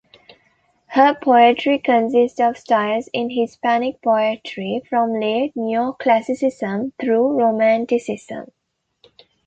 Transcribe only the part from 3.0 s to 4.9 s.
in Hispanic poetry